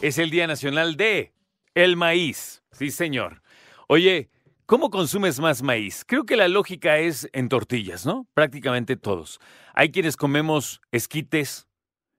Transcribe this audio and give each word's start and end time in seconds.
Es 0.00 0.16
el 0.16 0.30
Día 0.30 0.46
Nacional 0.46 0.96
de 0.96 1.34
el 1.74 1.96
Maíz. 1.96 2.62
Sí, 2.72 2.90
señor. 2.90 3.42
Oye, 3.86 4.30
¿cómo 4.64 4.88
consumes 4.88 5.40
más 5.40 5.62
maíz? 5.62 6.04
Creo 6.06 6.24
que 6.24 6.36
la 6.36 6.48
lógica 6.48 6.96
es 6.96 7.28
en 7.34 7.50
tortillas, 7.50 8.06
¿no? 8.06 8.26
Prácticamente 8.32 8.96
todos. 8.96 9.40
Hay 9.74 9.90
quienes 9.90 10.16
comemos 10.16 10.80
esquites, 10.90 11.66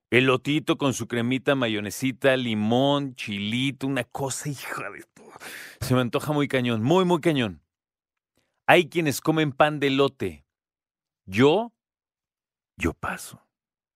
elotito 0.10 0.78
con 0.78 0.94
su 0.94 1.08
cremita, 1.08 1.56
mayonesita, 1.56 2.36
limón, 2.38 3.16
chilito, 3.16 3.88
una 3.88 4.04
cosa, 4.04 4.50
hija 4.50 4.90
de 4.90 5.04
todo. 5.14 5.32
Se 5.80 5.94
me 5.94 6.02
antoja 6.02 6.32
muy 6.32 6.48
cañón, 6.48 6.84
muy, 6.84 7.06
muy 7.06 7.22
cañón. 7.22 7.62
Hay 8.68 8.90
quienes 8.90 9.22
comen 9.22 9.52
pan 9.52 9.80
de 9.80 9.88
elote. 9.88 10.46
Yo, 11.26 11.74
yo 12.78 12.94
paso. 12.94 13.42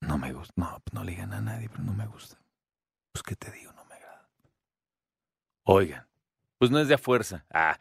No 0.02 0.18
me 0.18 0.34
gusta. 0.34 0.54
No, 0.56 0.82
no 0.92 1.04
le 1.04 1.12
digan 1.12 1.34
a 1.34 1.42
nadie, 1.42 1.70
pero 1.70 1.84
no 1.84 1.94
me 1.94 2.06
gusta. 2.08 2.40
Pues, 3.12 3.24
¿qué 3.24 3.36
te 3.36 3.52
digo? 3.52 3.72
No 3.74 3.86
me 3.86 3.96
agrada. 3.96 4.30
Oigan, 5.64 6.08
pues 6.58 6.72
no 6.72 6.80
es 6.80 6.88
de 6.88 6.96
a 6.96 6.98
fuerza. 6.98 7.46
Ah, 7.52 7.80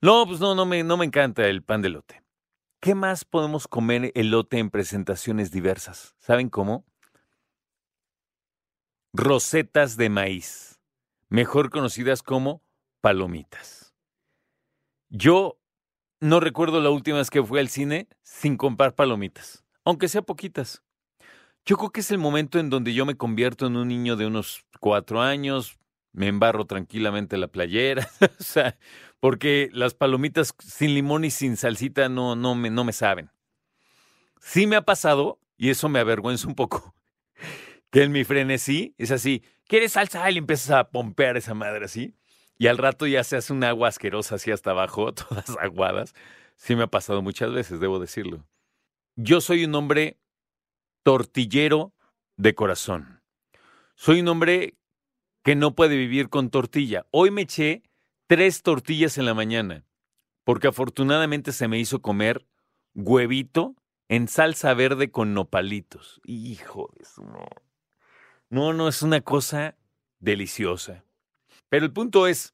no, 0.00 0.26
pues 0.26 0.40
no, 0.40 0.54
no 0.54 0.64
me, 0.66 0.82
no 0.84 0.96
me 0.96 1.04
encanta 1.04 1.46
el 1.46 1.62
pan 1.62 1.82
de 1.82 1.88
elote. 1.88 2.22
¿Qué 2.80 2.94
más 2.94 3.24
podemos 3.24 3.68
comer 3.68 4.10
elote 4.14 4.58
en 4.58 4.70
presentaciones 4.70 5.50
diversas? 5.50 6.14
¿Saben 6.18 6.48
cómo? 6.48 6.86
Rosetas 9.12 9.96
de 9.96 10.08
maíz, 10.08 10.80
mejor 11.28 11.70
conocidas 11.70 12.22
como 12.22 12.62
palomitas. 13.00 13.92
Yo 15.08 15.58
no 16.20 16.38
recuerdo 16.38 16.80
la 16.80 16.90
última 16.90 17.18
vez 17.18 17.28
que 17.28 17.42
fui 17.42 17.58
al 17.58 17.68
cine 17.70 18.06
sin 18.22 18.56
comprar 18.56 18.94
palomitas, 18.94 19.64
aunque 19.84 20.06
sea 20.06 20.22
poquitas. 20.22 20.84
Yo 21.66 21.76
creo 21.76 21.90
que 21.90 22.02
es 22.02 22.12
el 22.12 22.18
momento 22.18 22.60
en 22.60 22.70
donde 22.70 22.94
yo 22.94 23.04
me 23.04 23.16
convierto 23.16 23.66
en 23.66 23.76
un 23.76 23.88
niño 23.88 24.14
de 24.14 24.26
unos 24.26 24.64
cuatro 24.78 25.20
años, 25.20 25.76
me 26.12 26.28
embarro 26.28 26.66
tranquilamente 26.66 27.36
la 27.36 27.48
playera, 27.48 28.08
o 28.38 28.42
sea, 28.44 28.78
porque 29.18 29.70
las 29.72 29.94
palomitas 29.94 30.54
sin 30.60 30.94
limón 30.94 31.24
y 31.24 31.32
sin 31.32 31.56
salsita 31.56 32.08
no, 32.08 32.36
no, 32.36 32.54
me, 32.54 32.70
no 32.70 32.84
me 32.84 32.92
saben. 32.92 33.32
Sí 34.40 34.68
me 34.68 34.76
ha 34.76 34.82
pasado, 34.82 35.40
y 35.56 35.70
eso 35.70 35.88
me 35.88 35.98
avergüenza 35.98 36.46
un 36.46 36.54
poco, 36.54 36.94
que 37.90 38.02
en 38.02 38.12
mi 38.12 38.24
frenesí 38.24 38.94
es 38.98 39.10
así, 39.10 39.42
¿quieres 39.66 39.92
salsa? 39.92 40.28
Y 40.30 40.34
le 40.34 40.38
empiezas 40.38 40.70
a 40.70 40.90
pompear 40.90 41.36
esa 41.36 41.54
madre 41.54 41.84
así, 41.84 42.14
y 42.58 42.66
al 42.66 42.78
rato 42.78 43.06
ya 43.06 43.24
se 43.24 43.36
hace 43.36 43.52
un 43.52 43.64
agua 43.64 43.88
asquerosa 43.88 44.36
así 44.36 44.50
hasta 44.50 44.70
abajo, 44.70 45.12
todas 45.14 45.56
aguadas. 45.58 46.14
Sí 46.56 46.76
me 46.76 46.82
ha 46.82 46.88
pasado 46.88 47.22
muchas 47.22 47.52
veces, 47.52 47.80
debo 47.80 47.98
decirlo. 47.98 48.46
Yo 49.16 49.40
soy 49.40 49.64
un 49.64 49.74
hombre 49.74 50.18
tortillero 51.02 51.94
de 52.36 52.54
corazón. 52.54 53.22
Soy 53.94 54.20
un 54.20 54.28
hombre 54.28 54.76
que 55.42 55.54
no 55.54 55.74
puede 55.74 55.96
vivir 55.96 56.28
con 56.28 56.50
tortilla. 56.50 57.06
Hoy 57.10 57.30
me 57.30 57.42
eché 57.42 57.82
tres 58.26 58.62
tortillas 58.62 59.18
en 59.18 59.24
la 59.24 59.34
mañana, 59.34 59.84
porque 60.44 60.68
afortunadamente 60.68 61.52
se 61.52 61.66
me 61.66 61.78
hizo 61.78 62.02
comer 62.02 62.46
huevito 62.94 63.74
en 64.08 64.28
salsa 64.28 64.74
verde 64.74 65.10
con 65.10 65.34
nopalitos. 65.34 66.20
Hijo 66.24 66.92
de 66.98 67.04
su... 67.04 67.22
No, 68.50 68.72
no, 68.72 68.88
es 68.88 69.02
una 69.02 69.20
cosa 69.20 69.76
deliciosa. 70.18 71.04
Pero 71.68 71.86
el 71.86 71.92
punto 71.92 72.26
es, 72.26 72.52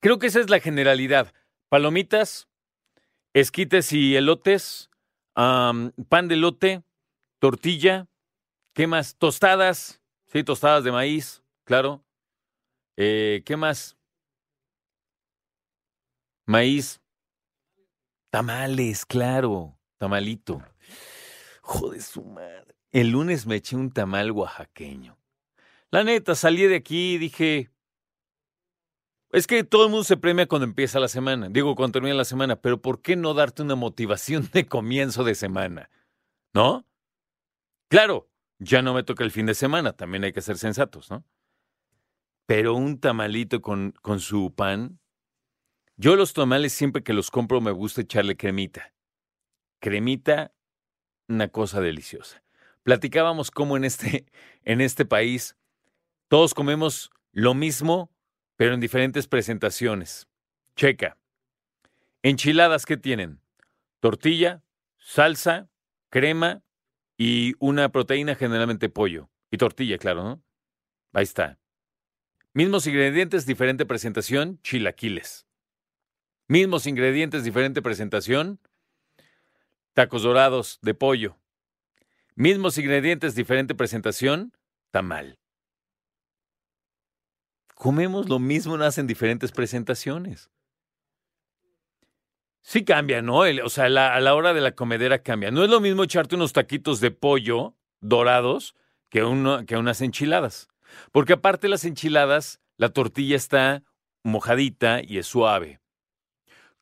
creo 0.00 0.18
que 0.18 0.26
esa 0.26 0.40
es 0.40 0.50
la 0.50 0.58
generalidad. 0.58 1.32
Palomitas, 1.68 2.48
esquites 3.32 3.92
y 3.92 4.16
elotes, 4.16 4.90
pan 5.34 6.28
de 6.28 6.34
elote, 6.34 6.82
tortilla, 7.38 8.08
¿qué 8.72 8.88
más? 8.88 9.16
Tostadas, 9.16 10.02
sí, 10.26 10.42
tostadas 10.42 10.82
de 10.82 10.90
maíz, 10.90 11.44
claro. 11.64 12.04
Eh, 12.96 13.42
¿Qué 13.44 13.56
más? 13.56 13.96
Maíz. 16.46 17.00
Tamales, 18.30 19.06
claro, 19.06 19.78
tamalito. 19.98 20.60
Joder, 21.66 22.02
su 22.02 22.22
madre. 22.22 22.76
El 22.92 23.08
lunes 23.08 23.46
me 23.46 23.56
eché 23.56 23.74
un 23.74 23.90
tamal 23.90 24.30
oaxaqueño. 24.32 25.18
La 25.90 26.04
neta, 26.04 26.34
salí 26.34 26.66
de 26.66 26.76
aquí 26.76 27.14
y 27.14 27.18
dije, 27.18 27.70
es 29.30 29.46
que 29.46 29.64
todo 29.64 29.84
el 29.84 29.90
mundo 29.90 30.04
se 30.04 30.18
premia 30.18 30.46
cuando 30.46 30.66
empieza 30.66 31.00
la 31.00 31.08
semana, 31.08 31.48
digo 31.48 31.74
cuando 31.74 31.94
termina 31.94 32.14
la 32.14 32.26
semana, 32.26 32.56
pero 32.56 32.82
¿por 32.82 33.00
qué 33.00 33.16
no 33.16 33.32
darte 33.32 33.62
una 33.62 33.76
motivación 33.76 34.48
de 34.52 34.66
comienzo 34.66 35.24
de 35.24 35.34
semana? 35.34 35.90
¿No? 36.52 36.86
Claro, 37.88 38.28
ya 38.58 38.82
no 38.82 38.92
me 38.92 39.02
toca 39.02 39.24
el 39.24 39.30
fin 39.30 39.46
de 39.46 39.54
semana, 39.54 39.94
también 39.94 40.24
hay 40.24 40.32
que 40.32 40.42
ser 40.42 40.58
sensatos, 40.58 41.10
¿no? 41.10 41.24
Pero 42.46 42.74
un 42.74 43.00
tamalito 43.00 43.62
con, 43.62 43.92
con 44.02 44.20
su 44.20 44.54
pan. 44.54 45.00
Yo 45.96 46.14
los 46.14 46.34
tamales 46.34 46.74
siempre 46.74 47.02
que 47.02 47.14
los 47.14 47.30
compro 47.30 47.62
me 47.62 47.70
gusta 47.70 48.02
echarle 48.02 48.36
cremita. 48.36 48.92
Cremita, 49.80 50.53
una 51.28 51.48
cosa 51.48 51.80
deliciosa. 51.80 52.42
Platicábamos 52.82 53.50
cómo 53.50 53.76
en 53.76 53.84
este, 53.84 54.26
en 54.64 54.80
este 54.80 55.04
país 55.04 55.56
todos 56.28 56.54
comemos 56.54 57.10
lo 57.32 57.54
mismo, 57.54 58.10
pero 58.56 58.74
en 58.74 58.80
diferentes 58.80 59.26
presentaciones. 59.26 60.28
Checa. 60.76 61.16
Enchiladas, 62.22 62.86
¿qué 62.86 62.96
tienen? 62.96 63.40
Tortilla, 64.00 64.62
salsa, 64.98 65.68
crema 66.10 66.62
y 67.16 67.54
una 67.58 67.90
proteína, 67.90 68.34
generalmente 68.34 68.88
pollo. 68.88 69.28
Y 69.50 69.58
tortilla, 69.58 69.98
claro, 69.98 70.24
¿no? 70.24 70.42
Ahí 71.12 71.24
está. 71.24 71.58
Mismos 72.52 72.86
ingredientes, 72.86 73.46
diferente 73.46 73.86
presentación, 73.86 74.60
chilaquiles. 74.62 75.46
Mismos 76.48 76.86
ingredientes, 76.86 77.44
diferente 77.44 77.82
presentación, 77.82 78.60
tacos 79.94 80.22
dorados 80.22 80.78
de 80.82 80.94
pollo. 80.94 81.38
Mismos 82.34 82.76
ingredientes, 82.78 83.34
diferente 83.34 83.74
presentación, 83.74 84.52
tamal. 84.90 85.38
Comemos 87.74 88.28
lo 88.28 88.38
mismo, 88.38 88.76
no 88.76 88.84
hacen 88.84 89.06
diferentes 89.06 89.52
presentaciones. 89.52 90.50
Sí 92.60 92.84
cambia, 92.84 93.22
¿no? 93.22 93.40
o 93.40 93.68
sea, 93.68 93.84
a 93.84 94.20
la 94.20 94.34
hora 94.34 94.54
de 94.54 94.60
la 94.60 94.74
comedera 94.74 95.22
cambia. 95.22 95.50
No 95.50 95.62
es 95.64 95.70
lo 95.70 95.80
mismo 95.80 96.02
echarte 96.02 96.34
unos 96.34 96.52
taquitos 96.52 97.00
de 97.00 97.10
pollo 97.10 97.76
dorados 98.00 98.74
que, 99.10 99.20
que 99.66 99.76
unas 99.76 100.00
enchiladas. 100.00 100.68
Porque 101.12 101.34
aparte 101.34 101.68
las 101.68 101.84
enchiladas, 101.84 102.60
la 102.76 102.88
tortilla 102.88 103.36
está 103.36 103.82
mojadita 104.22 105.02
y 105.02 105.18
es 105.18 105.26
suave. 105.26 105.80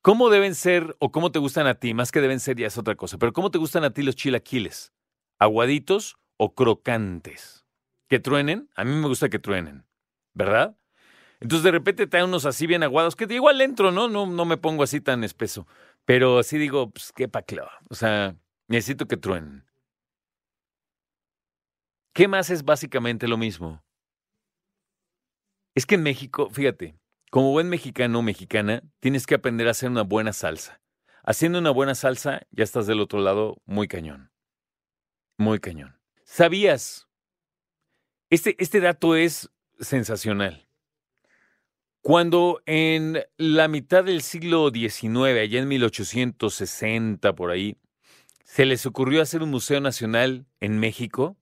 ¿Cómo 0.03 0.31
deben 0.31 0.57
ser 0.57 0.97
o 0.99 1.13
cómo 1.13 1.31
te 1.31 1.39
gustan 1.39 1.69
a 1.69 1.77
ti? 1.77 1.95
Más 1.95 2.11
que 2.11 2.21
deben 2.21 2.41
ser 2.41 2.57
ya 2.57 2.67
es 2.67 2.77
otra 2.77 2.97
cosa. 2.97 3.19
Pero 3.19 3.33
¿cómo 3.33 3.53
te 3.53 3.59
gustan 3.59 3.85
a 3.85 3.95
ti 3.95 4.03
los 4.03 4.17
chilaquiles? 4.17 4.93
¿Aguaditos 5.39 6.17
o 6.37 6.57
crocantes? 6.57 7.65
¿Que 8.09 8.19
truenen? 8.19 8.69
A 8.75 8.83
mí 8.85 8.97
me 8.97 9.07
gusta 9.07 9.29
que 9.29 9.39
truenen, 9.39 9.87
¿verdad? 10.35 10.77
Entonces 11.39 11.63
de 11.63 11.71
repente 11.71 12.09
te 12.09 12.23
unos 12.23 12.47
así 12.47 12.67
bien 12.67 12.83
aguados, 12.83 13.15
que 13.15 13.33
igual 13.33 13.61
entro, 13.61 13.93
¿no? 13.93 14.09
No, 14.09 14.27
no 14.27 14.45
me 14.45 14.57
pongo 14.57 14.83
así 14.83 15.01
tan 15.01 15.23
espeso. 15.23 15.69
Pero 16.05 16.41
así 16.41 16.59
digo, 16.59 16.91
pues 16.91 17.13
qué 17.13 17.29
paclao. 17.29 17.69
O 17.89 17.95
sea, 17.95 18.35
necesito 18.67 19.07
que 19.07 19.17
truenen. 19.17 19.65
¿Qué 22.13 22.27
más 22.27 22.51
es 22.51 22.65
básicamente 22.65 23.29
lo 23.29 23.37
mismo? 23.39 23.85
Es 25.77 25.87
que 25.87 25.95
en 25.95 26.03
México, 26.03 26.51
fíjate, 26.51 26.97
como 27.33 27.51
buen 27.51 27.71
mexicano 27.71 28.19
o 28.19 28.23
mexicana, 28.23 28.83
tienes 29.01 29.27
que 29.27 29.35
aprender 29.35 29.67
a 29.67 29.71
hacer 29.71 29.89
una 29.89 30.03
buena 30.03 30.35
salsa. 30.35 30.83
Haciendo 31.25 31.61
una 31.61 31.71
buena 31.71 31.95
salsa, 31.95 32.43
ya 32.51 32.63
estás 32.63 32.87
del 32.87 33.01
otro 33.01 33.21
lado 33.21 33.57
muy 33.65 33.89
cañón. 33.89 34.31
Muy 35.39 35.59
cañón. 35.59 35.99
¿Sabías? 36.25 37.09
Este, 38.29 38.55
este 38.59 38.81
dato 38.81 39.17
es 39.17 39.49
sensacional. 39.81 40.69
Cuando 42.03 42.61
en 42.67 43.25
la 43.39 43.67
mitad 43.67 44.05
del 44.05 44.21
siglo 44.21 44.69
XIX, 44.71 45.41
allá 45.41 45.59
en 45.59 45.69
1860 45.69 47.35
por 47.35 47.51
ahí, 47.51 47.79
se 48.45 48.67
les 48.67 48.85
ocurrió 48.85 49.23
hacer 49.23 49.43
un 49.43 49.49
museo 49.49 49.81
nacional 49.81 50.45
en 50.61 50.79
México, 50.79 51.39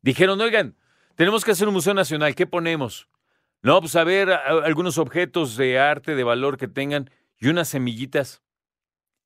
dijeron, 0.00 0.40
oigan, 0.40 0.78
tenemos 1.16 1.44
que 1.44 1.50
hacer 1.50 1.68
un 1.68 1.74
museo 1.74 1.92
nacional, 1.92 2.34
¿qué 2.34 2.46
ponemos? 2.46 3.10
No, 3.62 3.80
pues 3.80 3.94
a 3.96 4.04
ver 4.04 4.30
algunos 4.30 4.98
objetos 4.98 5.56
de 5.56 5.78
arte, 5.78 6.14
de 6.14 6.24
valor 6.24 6.56
que 6.56 6.68
tengan 6.68 7.10
y 7.38 7.48
unas 7.48 7.68
semillitas. 7.68 8.42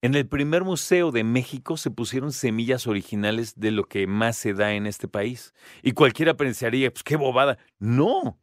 En 0.02 0.14
el 0.14 0.28
primer 0.28 0.62
museo 0.62 1.10
de 1.10 1.24
México 1.24 1.76
se 1.76 1.90
pusieron 1.90 2.32
semillas 2.32 2.86
originales 2.86 3.58
de 3.58 3.70
lo 3.70 3.84
que 3.84 4.06
más 4.06 4.36
se 4.36 4.52
da 4.52 4.74
en 4.74 4.86
este 4.86 5.08
país. 5.08 5.54
Y 5.82 5.92
cualquiera 5.92 6.36
pensaría, 6.36 6.92
pues 6.92 7.02
qué 7.02 7.16
bobada. 7.16 7.58
No, 7.78 8.38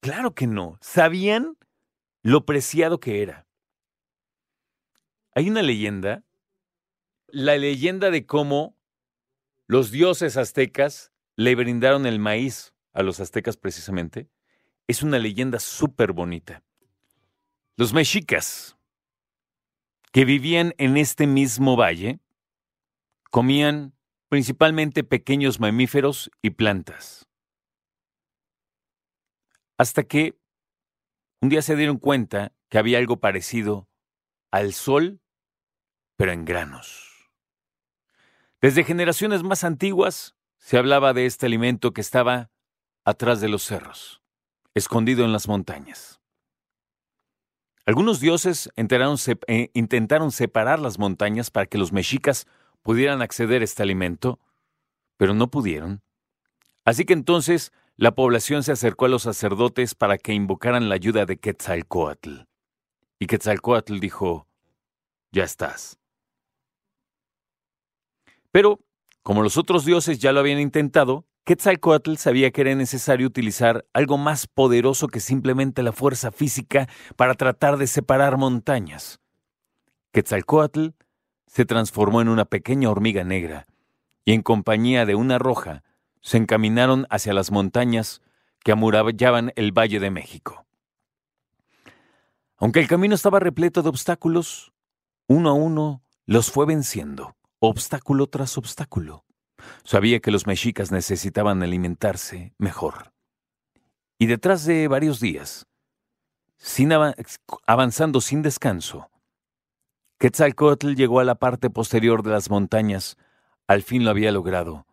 Claro 0.00 0.34
que 0.34 0.46
no. 0.46 0.78
Sabían 0.80 1.58
lo 2.22 2.46
preciado 2.46 3.00
que 3.00 3.22
era. 3.22 3.46
Hay 5.34 5.48
una 5.48 5.62
leyenda, 5.62 6.24
la 7.28 7.56
leyenda 7.56 8.10
de 8.10 8.26
cómo 8.26 8.76
los 9.66 9.90
dioses 9.90 10.36
aztecas 10.36 11.12
le 11.36 11.54
brindaron 11.54 12.06
el 12.06 12.18
maíz 12.18 12.74
a 12.92 13.02
los 13.02 13.20
aztecas 13.20 13.56
precisamente, 13.56 14.28
es 14.90 15.02
una 15.02 15.18
leyenda 15.18 15.60
súper 15.60 16.12
bonita. 16.12 16.64
Los 17.76 17.92
mexicas, 17.92 18.76
que 20.12 20.24
vivían 20.24 20.74
en 20.78 20.96
este 20.96 21.28
mismo 21.28 21.76
valle, 21.76 22.18
comían 23.30 23.94
principalmente 24.28 25.04
pequeños 25.04 25.60
mamíferos 25.60 26.30
y 26.42 26.50
plantas. 26.50 27.28
Hasta 29.78 30.02
que 30.02 30.36
un 31.40 31.48
día 31.48 31.62
se 31.62 31.76
dieron 31.76 31.98
cuenta 31.98 32.52
que 32.68 32.78
había 32.78 32.98
algo 32.98 33.20
parecido 33.20 33.88
al 34.50 34.72
sol, 34.72 35.20
pero 36.16 36.32
en 36.32 36.44
granos. 36.44 37.30
Desde 38.60 38.84
generaciones 38.84 39.44
más 39.44 39.62
antiguas 39.62 40.36
se 40.58 40.76
hablaba 40.76 41.12
de 41.12 41.26
este 41.26 41.46
alimento 41.46 41.92
que 41.92 42.00
estaba 42.00 42.50
atrás 43.04 43.40
de 43.40 43.48
los 43.48 43.62
cerros, 43.62 44.19
escondido 44.74 45.24
en 45.24 45.32
las 45.32 45.48
montañas. 45.48 46.20
Algunos 47.86 48.20
dioses 48.20 48.70
eh, 48.76 49.70
intentaron 49.74 50.30
separar 50.30 50.78
las 50.78 50.98
montañas 50.98 51.50
para 51.50 51.66
que 51.66 51.78
los 51.78 51.92
mexicas 51.92 52.46
pudieran 52.82 53.22
acceder 53.22 53.62
a 53.62 53.64
este 53.64 53.82
alimento, 53.82 54.38
pero 55.16 55.34
no 55.34 55.50
pudieron. 55.50 56.02
Así 56.84 57.04
que 57.04 57.12
entonces 57.12 57.72
la 57.96 58.14
población 58.14 58.62
se 58.62 58.72
acercó 58.72 59.06
a 59.06 59.08
los 59.08 59.22
sacerdotes 59.22 59.94
para 59.94 60.18
que 60.18 60.32
invocaran 60.32 60.88
la 60.88 60.94
ayuda 60.94 61.26
de 61.26 61.38
Quetzalcoatl. 61.38 62.42
Y 63.18 63.26
Quetzalcoatl 63.26 63.98
dijo, 63.98 64.46
ya 65.32 65.44
estás. 65.44 65.98
Pero, 68.50 68.80
como 69.22 69.42
los 69.42 69.56
otros 69.56 69.84
dioses 69.84 70.18
ya 70.18 70.32
lo 70.32 70.40
habían 70.40 70.60
intentado, 70.60 71.26
Quetzalcoatl 71.44 72.16
sabía 72.16 72.50
que 72.50 72.60
era 72.60 72.74
necesario 72.74 73.26
utilizar 73.26 73.86
algo 73.92 74.18
más 74.18 74.46
poderoso 74.46 75.08
que 75.08 75.20
simplemente 75.20 75.82
la 75.82 75.92
fuerza 75.92 76.30
física 76.30 76.88
para 77.16 77.34
tratar 77.34 77.76
de 77.76 77.86
separar 77.86 78.36
montañas. 78.36 79.20
Quetzalcoatl 80.12 80.88
se 81.46 81.64
transformó 81.64 82.20
en 82.20 82.28
una 82.28 82.44
pequeña 82.44 82.90
hormiga 82.90 83.24
negra 83.24 83.66
y 84.24 84.32
en 84.32 84.42
compañía 84.42 85.06
de 85.06 85.14
una 85.14 85.38
roja 85.38 85.82
se 86.20 86.36
encaminaron 86.36 87.06
hacia 87.10 87.32
las 87.32 87.50
montañas 87.50 88.22
que 88.62 88.72
amurallaban 88.72 89.52
el 89.56 89.72
Valle 89.72 90.00
de 90.00 90.10
México. 90.10 90.66
Aunque 92.58 92.80
el 92.80 92.88
camino 92.88 93.14
estaba 93.14 93.40
repleto 93.40 93.82
de 93.82 93.88
obstáculos, 93.88 94.72
uno 95.26 95.50
a 95.50 95.54
uno 95.54 96.02
los 96.26 96.50
fue 96.50 96.66
venciendo, 96.66 97.34
obstáculo 97.58 98.26
tras 98.26 98.58
obstáculo. 98.58 99.24
Sabía 99.84 100.20
que 100.20 100.30
los 100.30 100.46
mexicas 100.46 100.92
necesitaban 100.92 101.62
alimentarse 101.62 102.54
mejor. 102.58 103.12
Y 104.18 104.26
detrás 104.26 104.64
de 104.64 104.88
varios 104.88 105.20
días, 105.20 105.66
sin 106.56 106.92
avanzando 107.66 108.20
sin 108.20 108.42
descanso, 108.42 109.10
Quetzalcoatl 110.18 110.94
llegó 110.94 111.20
a 111.20 111.24
la 111.24 111.36
parte 111.36 111.70
posterior 111.70 112.22
de 112.22 112.30
las 112.30 112.50
montañas, 112.50 113.16
al 113.66 113.82
fin 113.82 114.04
lo 114.04 114.10
había 114.10 114.30
logrado, 114.32 114.86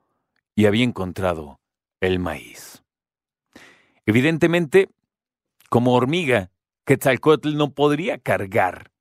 y 0.56 0.66
había 0.66 0.86
encontrado 0.86 1.60
el 2.00 2.20
maíz. 2.20 2.84
Evidentemente, 4.06 4.90
como 5.70 5.94
hormiga, 5.94 6.50
Quetzalcoatl 6.86 7.58
no 7.58 7.74
podría 7.74 8.18
cargar 8.18 8.92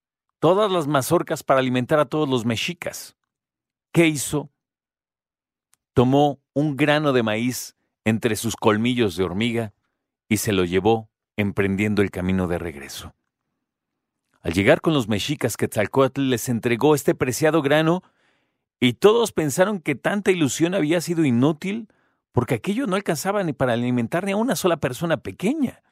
todas 0.40 0.70
las 0.72 0.88
mazorcas 0.88 1.44
para 1.44 1.60
alimentar 1.60 2.00
a 2.00 2.06
todos 2.06 2.28
los 2.28 2.44
mexicas. 2.44 3.16
¿Qué 3.92 4.08
hizo? 4.08 4.50
Tomó 5.96 6.42
un 6.52 6.76
grano 6.76 7.14
de 7.14 7.22
maíz 7.22 7.74
entre 8.04 8.36
sus 8.36 8.54
colmillos 8.54 9.16
de 9.16 9.24
hormiga 9.24 9.72
y 10.28 10.36
se 10.36 10.52
lo 10.52 10.66
llevó 10.66 11.08
emprendiendo 11.38 12.02
el 12.02 12.10
camino 12.10 12.48
de 12.48 12.58
regreso. 12.58 13.14
Al 14.42 14.52
llegar 14.52 14.82
con 14.82 14.92
los 14.92 15.08
mexicas, 15.08 15.56
Quetzalcoatl 15.56 16.28
les 16.28 16.50
entregó 16.50 16.94
este 16.94 17.14
preciado 17.14 17.62
grano 17.62 18.02
y 18.78 18.92
todos 18.92 19.32
pensaron 19.32 19.80
que 19.80 19.94
tanta 19.94 20.30
ilusión 20.30 20.74
había 20.74 21.00
sido 21.00 21.24
inútil 21.24 21.88
porque 22.30 22.56
aquello 22.56 22.86
no 22.86 22.96
alcanzaba 22.96 23.42
ni 23.42 23.54
para 23.54 23.72
alimentar 23.72 24.26
ni 24.26 24.32
a 24.32 24.36
una 24.36 24.54
sola 24.54 24.76
persona 24.76 25.16
pequeña. 25.16 25.82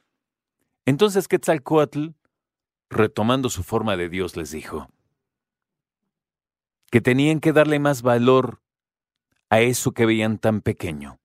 Entonces 0.85 1.27
Quetzalcoatl, 1.27 2.09
retomando 2.91 3.49
su 3.49 3.63
forma 3.63 3.97
de 3.97 4.09
Dios, 4.09 4.37
les 4.37 4.51
dijo 4.51 4.87
que 6.91 7.01
tenían 7.01 7.39
que 7.39 7.53
darle 7.53 7.79
más 7.79 8.03
valor 8.03 8.61
a 9.49 9.61
eso 9.61 9.91
que 9.91 10.05
veían 10.05 10.37
tan 10.37 10.61
pequeño, 10.61 11.19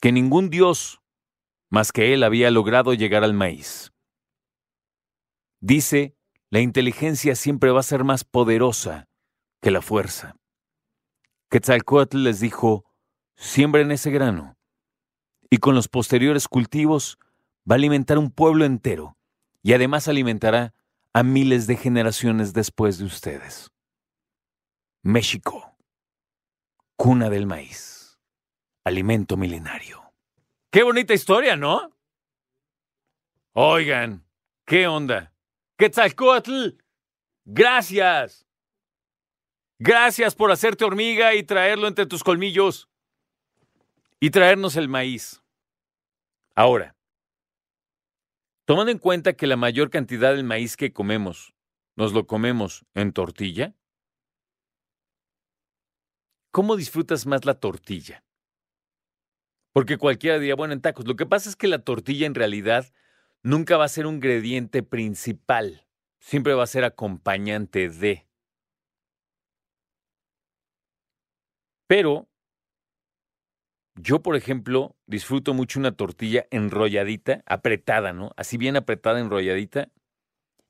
que 0.00 0.12
ningún 0.12 0.50
Dios 0.50 1.00
más 1.70 1.92
que 1.92 2.12
él 2.12 2.24
había 2.24 2.50
logrado 2.50 2.94
llegar 2.94 3.22
al 3.22 3.34
maíz. 3.34 3.92
Dice, 5.60 6.16
la 6.50 6.60
inteligencia 6.60 7.36
siempre 7.36 7.70
va 7.70 7.80
a 7.80 7.84
ser 7.84 8.02
más 8.02 8.24
poderosa 8.24 9.08
que 9.60 9.70
la 9.70 9.82
fuerza. 9.82 10.36
Quetzalcoatl 11.48 12.24
les 12.24 12.40
dijo, 12.40 12.84
siembren 13.36 13.92
ese 13.92 14.10
grano, 14.10 14.56
y 15.48 15.58
con 15.58 15.74
los 15.74 15.88
posteriores 15.88 16.48
cultivos 16.48 17.18
va 17.70 17.74
a 17.74 17.78
alimentar 17.78 18.18
un 18.18 18.30
pueblo 18.30 18.64
entero, 18.64 19.16
y 19.62 19.74
además 19.74 20.08
alimentará 20.08 20.74
a 21.12 21.22
miles 21.22 21.66
de 21.66 21.76
generaciones 21.76 22.52
después 22.52 22.98
de 22.98 23.04
ustedes. 23.04 23.70
México, 25.02 25.69
cuna 27.00 27.30
del 27.30 27.46
maíz, 27.46 28.20
alimento 28.84 29.38
milenario. 29.38 30.12
Qué 30.70 30.82
bonita 30.82 31.14
historia, 31.14 31.56
¿no? 31.56 31.96
Oigan, 33.54 34.22
¿qué 34.66 34.86
onda? 34.86 35.32
Quetzalcoatl, 35.78 36.76
gracias. 37.46 38.46
Gracias 39.78 40.34
por 40.34 40.52
hacerte 40.52 40.84
hormiga 40.84 41.34
y 41.34 41.42
traerlo 41.42 41.88
entre 41.88 42.04
tus 42.04 42.22
colmillos 42.22 42.90
y 44.20 44.28
traernos 44.28 44.76
el 44.76 44.90
maíz. 44.90 45.42
Ahora, 46.54 46.94
tomando 48.66 48.92
en 48.92 48.98
cuenta 48.98 49.32
que 49.32 49.46
la 49.46 49.56
mayor 49.56 49.88
cantidad 49.88 50.34
del 50.34 50.44
maíz 50.44 50.76
que 50.76 50.92
comemos 50.92 51.54
nos 51.96 52.12
lo 52.12 52.26
comemos 52.26 52.84
en 52.92 53.14
tortilla, 53.14 53.74
¿cómo 56.50 56.76
disfrutas 56.76 57.26
más 57.26 57.44
la 57.44 57.54
tortilla? 57.54 58.24
Porque 59.72 59.98
cualquiera 59.98 60.38
diría, 60.38 60.56
bueno, 60.56 60.74
en 60.74 60.80
tacos. 60.80 61.06
Lo 61.06 61.16
que 61.16 61.26
pasa 61.26 61.48
es 61.48 61.56
que 61.56 61.68
la 61.68 61.84
tortilla 61.84 62.26
en 62.26 62.34
realidad 62.34 62.92
nunca 63.42 63.76
va 63.76 63.84
a 63.84 63.88
ser 63.88 64.06
un 64.06 64.16
ingrediente 64.16 64.82
principal, 64.82 65.86
siempre 66.18 66.54
va 66.54 66.64
a 66.64 66.66
ser 66.66 66.84
acompañante 66.84 67.88
de. 67.88 68.26
Pero 71.86 72.30
Yo, 74.02 74.22
por 74.22 74.34
ejemplo, 74.34 74.96
disfruto 75.06 75.52
mucho 75.52 75.78
una 75.78 75.92
tortilla 75.92 76.46
enrolladita, 76.50 77.42
apretada, 77.44 78.14
¿no? 78.14 78.30
Así 78.36 78.56
bien 78.56 78.76
apretada, 78.76 79.20
enrolladita. 79.20 79.90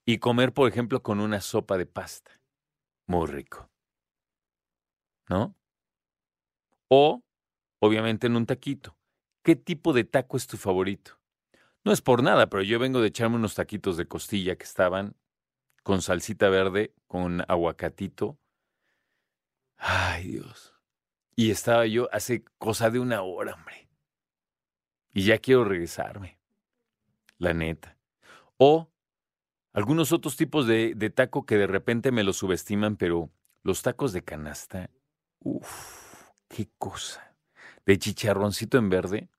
Y 0.04 0.18
comer, 0.18 0.52
por 0.52 0.68
ejemplo, 0.68 1.02
con 1.02 1.20
una 1.20 1.40
sopa 1.40 1.78
de 1.78 1.86
pasta. 1.86 2.40
Muy 3.06 3.28
rico. 3.28 3.70
¿No? 5.28 5.54
O, 6.90 7.22
obviamente, 7.78 8.26
en 8.26 8.36
un 8.36 8.46
taquito. 8.46 8.96
¿Qué 9.42 9.54
tipo 9.54 9.92
de 9.92 10.04
taco 10.04 10.36
es 10.36 10.46
tu 10.46 10.56
favorito? 10.56 11.20
No 11.84 11.92
es 11.92 12.02
por 12.02 12.22
nada, 12.22 12.48
pero 12.50 12.62
yo 12.62 12.78
vengo 12.78 13.00
de 13.00 13.08
echarme 13.08 13.36
unos 13.36 13.54
taquitos 13.54 13.96
de 13.96 14.08
costilla 14.08 14.56
que 14.56 14.64
estaban 14.64 15.16
con 15.82 16.02
salsita 16.02 16.50
verde, 16.50 16.94
con 17.06 17.42
aguacatito. 17.48 18.38
Ay, 19.76 20.32
Dios. 20.32 20.74
Y 21.36 21.50
estaba 21.50 21.86
yo 21.86 22.08
hace 22.12 22.44
cosa 22.58 22.90
de 22.90 22.98
una 22.98 23.22
hora, 23.22 23.54
hombre. 23.54 23.88
Y 25.14 25.24
ya 25.24 25.38
quiero 25.38 25.64
regresarme. 25.64 26.38
La 27.38 27.54
neta. 27.54 27.96
O 28.58 28.90
algunos 29.72 30.12
otros 30.12 30.36
tipos 30.36 30.66
de, 30.66 30.94
de 30.96 31.10
taco 31.10 31.46
que 31.46 31.56
de 31.56 31.66
repente 31.66 32.10
me 32.10 32.24
lo 32.24 32.32
subestiman, 32.32 32.96
pero 32.96 33.30
los 33.62 33.82
tacos 33.82 34.12
de 34.12 34.22
canasta, 34.22 34.90
uff, 35.38 35.99
qué 36.50 36.68
cosa. 36.76 37.36
De 37.86 37.98
chicharroncito 37.98 38.76
en 38.76 38.90
verde 38.90 39.30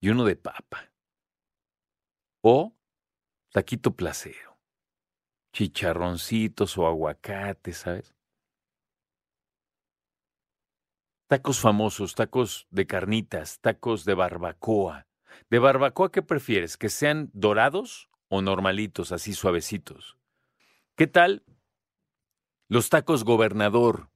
y 0.00 0.08
uno 0.08 0.24
de 0.24 0.34
papa. 0.34 0.90
O 2.42 2.74
taquito 3.52 3.94
placero. 3.94 4.58
Chicharroncitos 5.52 6.76
o 6.78 6.86
aguacate, 6.86 7.72
¿sabes? 7.72 8.14
Tacos 11.28 11.60
famosos, 11.60 12.14
tacos 12.14 12.66
de 12.70 12.86
carnitas, 12.86 13.60
tacos 13.60 14.04
de 14.04 14.14
barbacoa. 14.14 15.06
¿De 15.50 15.58
barbacoa 15.58 16.10
qué 16.10 16.22
prefieres? 16.22 16.76
¿Que 16.76 16.88
sean 16.88 17.30
dorados 17.34 18.08
o 18.28 18.40
normalitos, 18.40 19.12
así 19.12 19.34
suavecitos? 19.34 20.18
¿Qué 20.96 21.06
tal 21.06 21.44
los 22.68 22.88
tacos 22.88 23.24
gobernador? 23.24 24.10